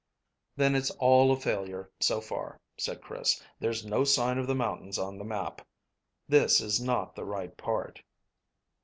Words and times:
"Then 0.55 0.73
it's 0.73 0.89
all 0.89 1.31
a 1.31 1.39
failure, 1.39 1.91
so 1.99 2.21
far," 2.21 2.59
said 2.75 3.03
Chris; 3.03 3.39
"there's 3.59 3.85
no 3.85 4.03
sign 4.03 4.39
of 4.39 4.47
the 4.47 4.55
mountains 4.55 4.97
on 4.97 5.19
the 5.19 5.23
map. 5.23 5.61
This 6.27 6.59
is 6.59 6.81
not 6.81 7.15
the 7.15 7.23
right 7.23 7.55
part." 7.55 8.01